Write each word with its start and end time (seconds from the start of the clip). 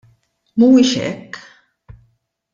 Mhuwiex 0.57 0.91
hekk! 1.01 1.33